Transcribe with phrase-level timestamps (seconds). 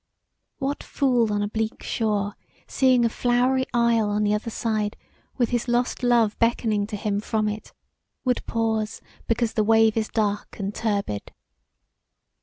[0.57, 2.33] What fool on a bleak shore,
[2.65, 4.97] seeing a flowery isle on the other side
[5.37, 7.71] with his lost love beckoning to him from it
[8.25, 11.31] would pause because the wave is dark and turbid?